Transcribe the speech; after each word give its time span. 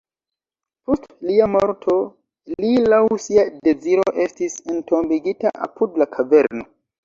Post 0.87 1.03
lia 1.29 1.49
morto 1.55 1.97
li 2.65 2.73
laŭ 2.95 3.03
sia 3.27 3.45
deziro 3.69 4.09
estis 4.27 4.59
entombigita 4.77 5.57
apud 5.71 6.05
la 6.05 6.13
kaverno. 6.21 6.71